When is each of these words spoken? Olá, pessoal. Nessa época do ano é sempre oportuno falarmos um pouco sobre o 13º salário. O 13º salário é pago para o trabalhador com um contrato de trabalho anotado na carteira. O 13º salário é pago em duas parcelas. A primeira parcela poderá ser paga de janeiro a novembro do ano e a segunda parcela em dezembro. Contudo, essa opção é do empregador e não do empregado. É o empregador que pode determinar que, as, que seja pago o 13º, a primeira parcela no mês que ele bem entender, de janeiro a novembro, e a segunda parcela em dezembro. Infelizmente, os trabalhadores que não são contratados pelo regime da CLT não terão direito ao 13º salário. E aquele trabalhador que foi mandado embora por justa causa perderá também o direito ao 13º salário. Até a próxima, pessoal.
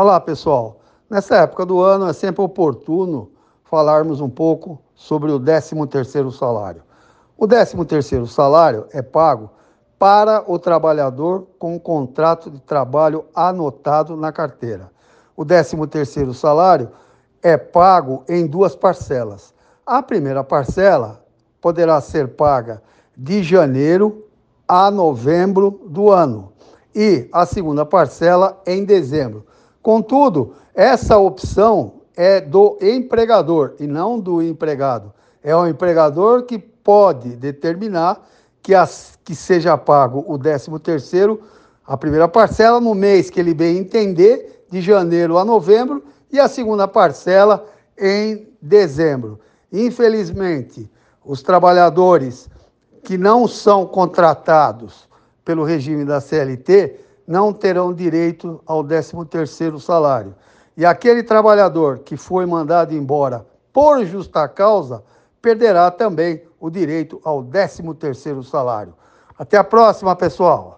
Olá, 0.00 0.20
pessoal. 0.20 0.78
Nessa 1.10 1.38
época 1.38 1.66
do 1.66 1.80
ano 1.80 2.06
é 2.06 2.12
sempre 2.12 2.40
oportuno 2.40 3.32
falarmos 3.64 4.20
um 4.20 4.30
pouco 4.30 4.80
sobre 4.94 5.32
o 5.32 5.40
13º 5.40 6.30
salário. 6.30 6.84
O 7.36 7.48
13º 7.48 8.24
salário 8.28 8.86
é 8.92 9.02
pago 9.02 9.50
para 9.98 10.44
o 10.46 10.56
trabalhador 10.56 11.48
com 11.58 11.74
um 11.74 11.80
contrato 11.80 12.48
de 12.48 12.60
trabalho 12.60 13.24
anotado 13.34 14.16
na 14.16 14.30
carteira. 14.30 14.88
O 15.36 15.44
13º 15.44 16.32
salário 16.32 16.92
é 17.42 17.56
pago 17.56 18.22
em 18.28 18.46
duas 18.46 18.76
parcelas. 18.76 19.52
A 19.84 20.00
primeira 20.00 20.44
parcela 20.44 21.24
poderá 21.60 22.00
ser 22.00 22.36
paga 22.36 22.80
de 23.16 23.42
janeiro 23.42 24.24
a 24.68 24.92
novembro 24.92 25.80
do 25.88 26.08
ano 26.08 26.52
e 26.94 27.28
a 27.32 27.44
segunda 27.44 27.84
parcela 27.84 28.62
em 28.64 28.84
dezembro. 28.84 29.44
Contudo, 29.88 30.52
essa 30.74 31.16
opção 31.16 32.02
é 32.14 32.42
do 32.42 32.76
empregador 32.78 33.72
e 33.80 33.86
não 33.86 34.20
do 34.20 34.42
empregado. 34.42 35.14
É 35.42 35.56
o 35.56 35.66
empregador 35.66 36.42
que 36.42 36.58
pode 36.58 37.30
determinar 37.36 38.22
que, 38.62 38.74
as, 38.74 39.18
que 39.24 39.34
seja 39.34 39.78
pago 39.78 40.26
o 40.28 40.38
13º, 40.38 41.38
a 41.86 41.96
primeira 41.96 42.28
parcela 42.28 42.78
no 42.78 42.94
mês 42.94 43.30
que 43.30 43.40
ele 43.40 43.54
bem 43.54 43.78
entender, 43.78 44.66
de 44.70 44.82
janeiro 44.82 45.38
a 45.38 45.44
novembro, 45.46 46.04
e 46.30 46.38
a 46.38 46.48
segunda 46.48 46.86
parcela 46.86 47.64
em 47.98 48.46
dezembro. 48.60 49.40
Infelizmente, 49.72 50.86
os 51.24 51.42
trabalhadores 51.42 52.50
que 53.02 53.16
não 53.16 53.48
são 53.48 53.86
contratados 53.86 55.08
pelo 55.46 55.64
regime 55.64 56.04
da 56.04 56.20
CLT 56.20 57.07
não 57.28 57.52
terão 57.52 57.92
direito 57.92 58.58
ao 58.64 58.82
13º 58.82 59.78
salário. 59.78 60.34
E 60.74 60.86
aquele 60.86 61.22
trabalhador 61.22 61.98
que 61.98 62.16
foi 62.16 62.46
mandado 62.46 62.94
embora 62.94 63.46
por 63.70 64.02
justa 64.06 64.48
causa 64.48 65.04
perderá 65.42 65.90
também 65.90 66.42
o 66.58 66.70
direito 66.70 67.20
ao 67.22 67.44
13º 67.44 68.42
salário. 68.42 68.94
Até 69.38 69.58
a 69.58 69.62
próxima, 69.62 70.16
pessoal. 70.16 70.77